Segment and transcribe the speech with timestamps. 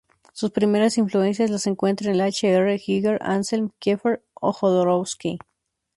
[0.33, 2.49] Sus primeras influencias las encuentra en H.
[2.51, 2.79] R.
[2.79, 5.37] Giger, Anselm Kiefer o Jodorowsky.